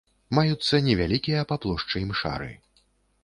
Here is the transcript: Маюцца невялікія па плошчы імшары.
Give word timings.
Маюцца 0.37 0.77
невялікія 0.87 1.41
па 1.51 1.59
плошчы 1.65 1.95
імшары. 2.05 2.51